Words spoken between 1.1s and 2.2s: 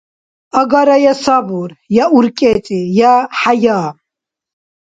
я сабур, я